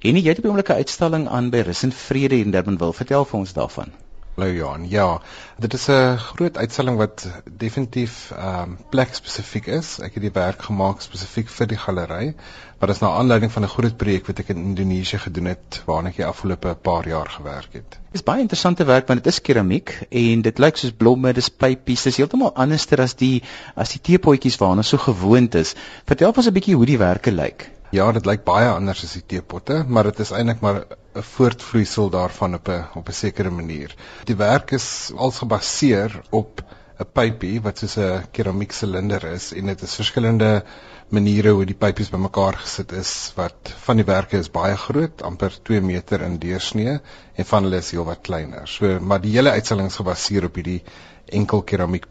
[0.00, 2.94] En jy het op 'n oomblike uitstalling aan by Rus en Vrede in Durbanville.
[3.00, 3.92] Vertel vir ons daarvan.
[4.36, 4.84] Hallo Johan.
[4.88, 5.20] Ja,
[5.58, 7.26] dit is 'n groot uitstalling wat
[7.62, 9.98] definitief ehm um, plek spesifiek is.
[9.98, 12.34] Ek het die werk gemaak spesifiek vir die galery,
[12.78, 15.82] maar dit is na aanleiding van 'n groot projek wat ek in Indonesië gedoen het
[15.86, 17.90] waarna ek die afgelope paar jaar gewerk het.
[17.90, 21.48] Dit is baie interessante werk want dit is keramiek en dit lyk soos blomme, dis
[21.48, 22.02] pypies.
[22.02, 23.42] Dis heeltemal anderster as die
[23.74, 25.74] as die teepotjies waarna so gewoond is.
[26.06, 27.70] Vertel ons 'n bietjie hoe die werke lyk.
[27.90, 30.84] Ja, dit lyk baie anders as die teepotte, maar dit is eintlik maar
[31.20, 33.94] 'n voortvloeisel daarvan op 'n op 'n sekere manier.
[34.24, 36.62] Die werk is als gebaseer op
[37.00, 40.64] 'n pypie wat soos 'n keramiek silinder is en dit is verskillende
[41.08, 45.62] maniere hoe die pypies bymekaar gesit is wat van die werke is baie groot, amper
[45.62, 46.98] 2 meter in deursnee
[47.34, 48.68] en van hulle is heelwat kleiner.
[48.68, 50.82] So, maar die hele uitstalling is gebaseer op hierdie
[51.40, 52.10] enkel keramiek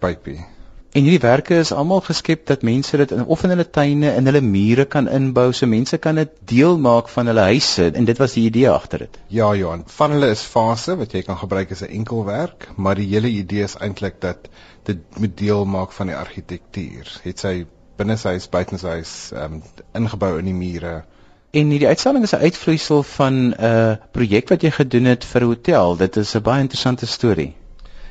[0.90, 4.42] En hierdiewerke is almal geskep dat mense dit in of in hulle tuine en hulle
[4.42, 8.34] mure kan inbou, so mense kan dit deel maak van hulle huise en dit was
[8.34, 9.20] die idee agter dit.
[9.28, 12.96] Ja, Johan, van hulle is fase wat jy kan gebruik as 'n enkel werk, maar
[12.96, 14.50] die hele idee is eintlik dat
[14.90, 17.14] dit moet deel maak van die argitektuur.
[17.24, 17.54] Het sy
[17.98, 21.04] binne sy huis, buite sy huis, ehm um, ingebou in die mure.
[21.52, 25.42] En hierdie uitstalling is 'n uitvloeisel van 'n uh, projek wat jy gedoen het vir
[25.42, 25.98] 'n hotel.
[25.98, 27.54] Dit is 'n baie interessante storie.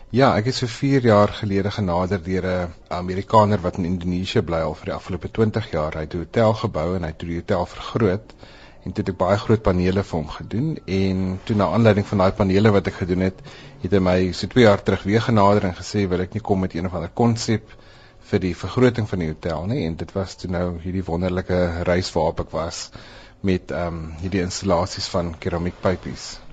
[0.09, 4.61] Ja, ek het so 4 jaar gelede genader deur 'n Amerikaner wat in Indonesië bly
[4.65, 5.93] al vir die afgelope 20 jaar.
[5.93, 8.33] Hy het 'n hotel gebou en hy het die hotel vergroot
[8.85, 12.19] en toe het ek baie groot panele vir hom gedoen en toe na aanleiding van
[12.19, 13.35] daai panele wat ek gedoen het,
[13.83, 16.61] het hy my so 2 jaar terug weer genader en gesê wil ek nie kom
[16.61, 17.77] met een of ander konsep
[18.31, 22.13] vir die vergroting van die hotel nie en dit was toe nou hierdie wonderlike reis
[22.13, 22.91] waarop ek was
[23.41, 26.48] met ehm um, hierdie installasies van keramiekpypies.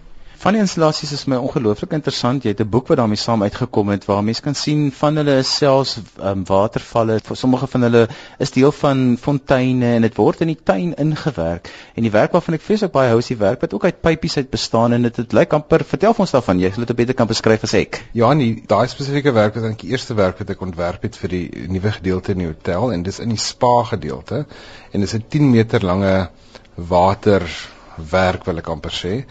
[0.45, 2.43] Van die installasies is my ongelooflik interessant.
[2.45, 5.37] Jy het 'n boek wat daarmee saam uitgekom het waar mense kan sien van hulle
[5.41, 7.19] is selfs um, watervalle.
[7.19, 8.07] Vir sommige van hulle
[8.37, 11.71] is deel van fonteine en dit word in die tuin ingewerk.
[11.95, 14.37] En die werk waarvan ek vreeslik baie hou is die werk wat ook uit pypies
[14.37, 16.59] uit bestaan en dit dit lyk amper vertel ons daarvan.
[16.59, 18.03] Jy sal dit beter kan beskryf as ek.
[18.13, 21.29] Ja, nee, daai spesifieke werk is eintlik die eerste werk wat ek ontwerp het vir
[21.29, 24.45] die nuwe gedeelte in die hotel en dis in die spa gedeelte
[24.91, 26.29] en dis 'n 10 meter lange
[26.77, 29.25] waterwerk wil ek amper sê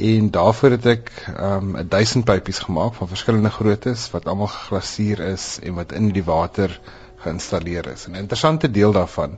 [0.00, 5.58] en daarvoor het ek um 1000 pypies gemaak van verskillende groottes wat almal geglasuur is
[5.62, 6.72] en wat in die water
[7.20, 8.06] geïnstalleer is.
[8.06, 9.36] En 'n interessante deel daarvan,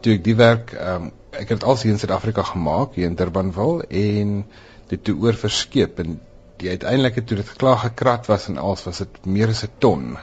[0.00, 3.16] toe ek die werk um ek het dit als hier in Suid-Afrika gemaak hier in
[3.16, 4.44] Durbanville en
[4.88, 6.20] dit toe oor verskeep en
[6.60, 10.18] die uiteindelike toe dit klaar gekrat was en als was dit meer as 'n ton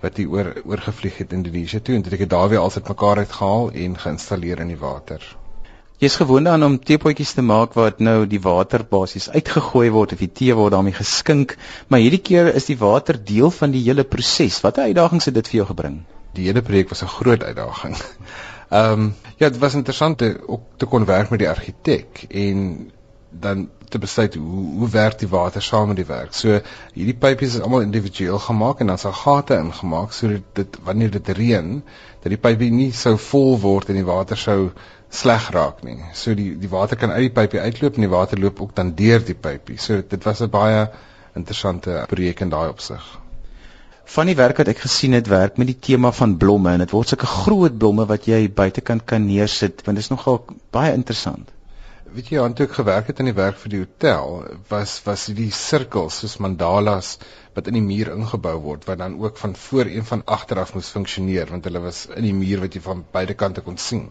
[0.00, 2.74] wat hier oor oorgevlieg het in Indonesië toe en dit ek het daar weer als
[2.74, 5.36] dit mekaar uitgehaal en geïnstalleer in die water.
[5.96, 10.20] Jy's gewoond aan om teepotjies te maak wat nou die water basies uitgegooi word of
[10.20, 11.54] die tee word daarmee geskink,
[11.88, 14.58] maar hierdie keer is die water deel van die hele proses.
[14.60, 16.02] Watter uitdagings het dit vir jou gebring?
[16.36, 17.96] Die hele projek was 'n groot uitdaging.
[18.68, 22.90] Ehm um, ja, dit was interessant te, ook te kon werk met die argitek en
[23.30, 26.34] dan te besluit hoe hoe werk die water saam met die werk.
[26.34, 26.60] So
[26.92, 31.28] hierdie pypies is almal individueel gemaak en dan se gate ingemaak sodat dit wanneer dit
[31.28, 31.82] reën,
[32.22, 34.72] dat die pypie nie sou vol word en die water sou
[35.10, 35.98] sleg raak nie.
[36.14, 38.94] So die die water kan uit die pypie uitloop en die water loop ook dan
[38.94, 39.78] deur die pypie.
[39.78, 40.88] So dit was 'n baie
[41.34, 43.02] interessante projek in daai opsig.
[44.06, 46.90] Van die werk wat ek gesien het, werk met die tema van blomme en dit
[46.90, 51.50] word sulke groot blomme wat jy buitekant kan neersit, want dit is nogal baie interessant.
[52.16, 54.38] Weet jy, aantoe ek gewerk het in die werk vir die hotel,
[54.70, 57.10] was was die sirkels soos mandalas
[57.58, 60.88] wat in die muur ingebou word wat dan ook van voor en van agteraf moes
[60.94, 64.06] funksioneer want hulle was in die muur wat jy van beide kante kon sien.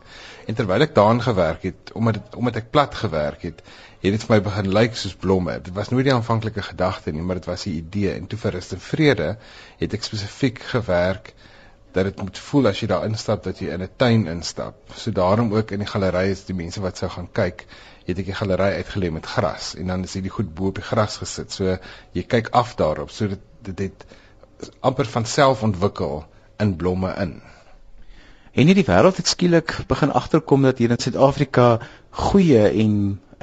[0.46, 3.66] En terwyl ek daaraan gewerk het, omdat het, omdat ek plat gewerk het,
[4.06, 5.58] het dit vir my begin lyk soos blomme.
[5.66, 8.60] Dit was nooit die aanvanklike gedagte nie, maar dit was 'n idee en toe vir
[8.60, 9.32] rust en vrede
[9.82, 11.34] het ek spesifiek gewerk
[11.96, 14.76] dat dit moet voel as jy daar instap dat jy in 'n tuin instap.
[14.94, 17.66] So daarom ook in die galery is die mense wat sou gaan kyk,
[18.14, 20.86] het ek die galery uitgelê met gras en dan is hierdie goed bo op die
[20.86, 21.52] gras gesit.
[21.52, 21.78] So
[22.14, 23.12] jy kyk af daarop.
[23.12, 24.06] So dit dit het
[24.80, 26.26] amper van self ontwikkel
[26.62, 27.42] in blomme in.
[28.56, 31.80] En hierdie wêreld het skielik begin agterkom dat hier in Suid-Afrika
[32.10, 32.94] goeie en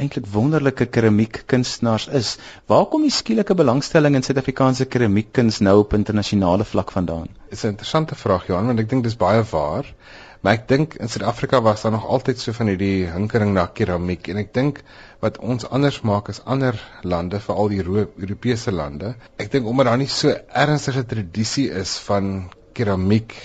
[0.00, 2.36] eintlik wonderlike keramiek kunstenaars is.
[2.70, 7.28] Waar kom die skielike belangstelling in Suid-Afrikaanse keramiekkuns nou op internasionale vlak vandaan?
[7.50, 9.94] Dis 'n interessante vraag Johan, want ek dink dis baie waar.
[10.42, 14.26] Maar ek dink in Suid-Afrika was daar nog altyd so van hierdie hinkering na keramiek
[14.32, 14.80] en ek dink
[15.22, 16.74] wat ons anders maak as ander
[17.06, 20.34] lande, veral die Europese lande, ek dink omdat daar nie so
[20.64, 22.32] ernstige tradisie is van
[22.74, 23.36] keramiek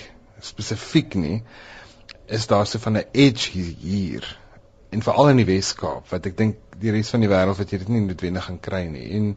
[0.42, 1.36] spesifiek nie,
[2.26, 4.26] is daar so van 'n edge hier
[4.90, 7.78] en veral in die Weskaap wat ek dink die res van die wêreld wat jy
[7.78, 9.06] dit nie noodwendig gaan kry nie.
[9.20, 9.36] En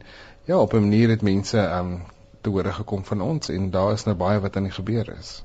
[0.50, 2.02] ja, op 'n manier het mense um
[2.42, 5.44] te hore gekom van ons en daar is nou baie wat aan die gebeur is.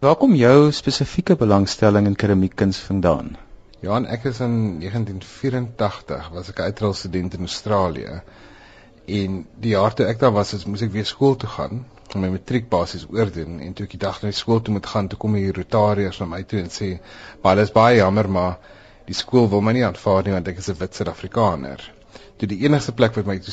[0.00, 3.34] Waar kom jou spesifieke belangstelling in keramiekkuns vandaan?
[3.84, 8.22] Ja, ek is in 1984 was ek 'n uitrol student in Australië.
[9.18, 9.34] En
[9.66, 12.70] die jaar toe ek daar was, moes ek weer skool toe gaan om my matriek
[12.70, 15.36] basies oordoen en toe ek die dag na die skool toe moet gaan, toe kom
[15.36, 16.98] die rotariërs na my toe en sê,
[17.42, 18.56] "Maar dit is baie jammer, maar
[19.04, 21.92] die skool wil my nie aanvaar nie want ek is 'n wit Suid-Afrikaner."
[22.38, 23.52] Toe die enigste plek wat my toe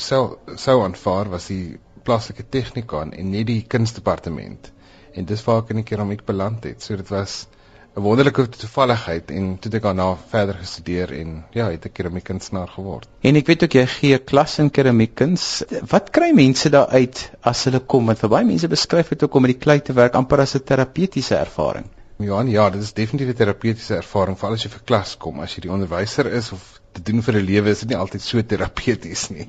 [0.56, 4.72] sou aanvaar was die plaaslike tegnika en nie die kunsdepartement.
[5.18, 6.84] En dis waar ek in die keramiek beland het.
[6.84, 7.46] So dit was
[7.96, 12.68] 'n wonderlike toevalligheid en toe het ek daarna verder gestudeer en ja, het 'n keramiekkunstenaar
[12.68, 13.08] geword.
[13.20, 15.64] En ek weet ook jy gee klas in keramiekkuns.
[15.94, 18.06] Wat kry mense daar uit as hulle kom?
[18.06, 20.54] Want vir baie mense beskryf dit ook om met die klei te werk amper as
[20.54, 21.90] 'n terapeutiese ervaring.
[22.18, 25.36] Johan, ja, dit is definitief 'n terapeutiese ervaring vir al as jy vir klas kom.
[25.40, 28.22] As jy die onderwyser is of te doen vir 'n lewe is dit nie altyd
[28.22, 29.46] so terapeuties nie.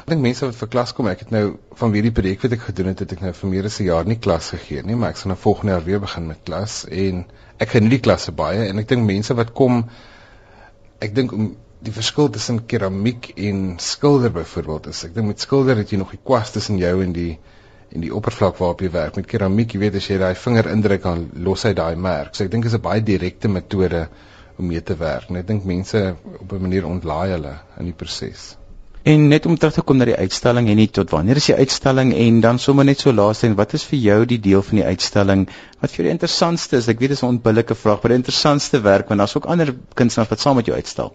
[0.00, 2.56] Ek dink mense wat vir klas kom, ek het nou van wie die projek wat
[2.56, 4.96] ek gedoen het, het ek nou vir meer as 'n jaar nie klas gegee nie,
[4.96, 7.24] maar ek gaan nou volgende jaar weer begin met klas en
[7.58, 9.84] ek geniet die klasse baie en ek dink mense wat kom
[11.00, 15.76] ek dink om die verskil tussen keramiek en skilder byvoorbeeld is ek dink met skilder
[15.76, 17.38] het jy nog die kwas tussen jou en die
[17.94, 19.16] en die oppervlak waarop jy werk.
[19.16, 22.34] Met keramiek jy weet as jy daai vinger indruk dan los hy daai merk.
[22.34, 24.08] So ek dink is 'n baie direkte metode
[24.58, 25.30] om mee te werk.
[25.30, 28.56] En ek dink mense op 'n manier ontlaai hulle in die proses.
[29.08, 31.54] En net om terug te kom na die uitstalling en nie tot wanneer is die
[31.54, 32.10] uitstalling?
[32.14, 34.84] En dan sommer net so laaste en wat is vir jou die deel van die
[34.84, 35.46] uitstalling?
[35.80, 36.88] Wat vir jou die interessantste is?
[36.88, 39.74] Ek weet dit is 'n onbillike vraag, maar die interessantste werk want daar's ook ander
[39.94, 41.14] kunstenaars wat saam met jou uitstal.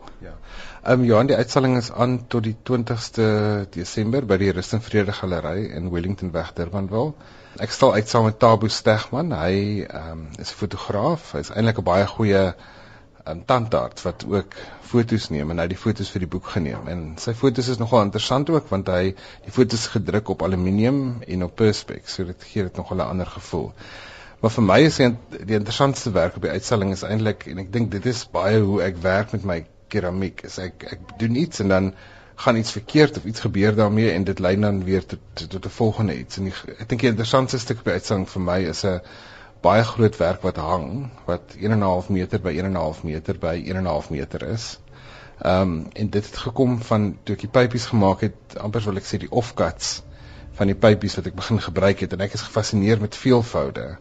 [0.83, 3.25] Ehm um, ja, die uitstalling is aan tot die 20ste
[3.71, 7.13] Desember by die Rust en Vrede Galery in Wellington weg Durbanville.
[7.63, 9.31] Ek stal uit saam met Tabo Stegman.
[9.31, 11.29] Hy ehm um, is 'n fotograaf.
[11.37, 12.41] Hy is eintlik 'n baie goeie
[13.31, 14.57] 'n tandarts wat ook
[14.91, 16.87] fotos neem en hy het die fotos vir die boek geneem.
[16.91, 19.15] En sy fotos is nogal interessant ook want hy
[19.45, 23.31] die fotos gedruk op aluminium en op perspex, so dit gee dit nogal 'n ander
[23.39, 23.71] gevoel.
[24.41, 27.91] Maar vir my is die interessantste werk op die uitstalling is eintlik en ek dink
[27.91, 29.63] dit is baie hoe ek werk met my
[29.93, 30.43] keramiek.
[30.49, 31.93] Is ek ek doen iets en dan
[32.43, 35.69] gaan iets verkeerd of iets gebeur daarmee en dit lei dan weer tot tot 'n
[35.69, 36.37] volgende iets.
[36.37, 39.01] En die, ek dink die interessantste stuk die uitstalling vir my is 'n
[39.61, 44.79] baie groot werk wat hang wat 1.5 meter by 1.5 meter by 1.5 meter is.
[45.41, 48.99] Ehm um, en dit het gekom van toe ek die pypies gemaak het, amper wil
[49.01, 50.01] ek sê die offcuts
[50.57, 53.97] van die pypies wat ek begin gebruik het en ek is gefassineer met veelvoude.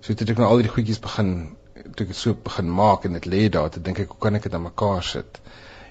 [0.00, 1.56] So toe ek nou al die goedjies begin
[1.96, 4.38] toe ek dit so begin maak en dit lê daar, toe dink ek hoe kan
[4.38, 5.40] ek dit aan mekaar sit?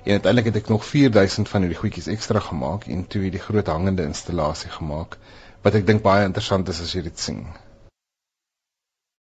[0.05, 3.71] En uiteindelik het ek nog 4000 van hierdie goedjies ekstra gemaak en toe hierdie groot
[3.73, 5.17] hangende installasie gemaak
[5.65, 7.41] wat ek dink baie interessant is as jy dit sien.